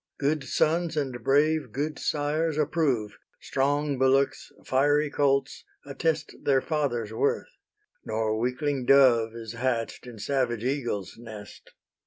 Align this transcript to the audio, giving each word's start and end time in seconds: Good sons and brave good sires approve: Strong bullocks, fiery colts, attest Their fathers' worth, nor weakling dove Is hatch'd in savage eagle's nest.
Good 0.17 0.45
sons 0.45 0.97
and 0.97 1.23
brave 1.23 1.71
good 1.71 1.99
sires 1.99 2.57
approve: 2.57 3.19
Strong 3.39 3.99
bullocks, 3.99 4.51
fiery 4.65 5.11
colts, 5.11 5.63
attest 5.85 6.33
Their 6.41 6.59
fathers' 6.59 7.13
worth, 7.13 7.59
nor 8.03 8.39
weakling 8.39 8.85
dove 8.87 9.35
Is 9.35 9.53
hatch'd 9.53 10.07
in 10.07 10.17
savage 10.17 10.63
eagle's 10.63 11.19
nest. 11.19 11.73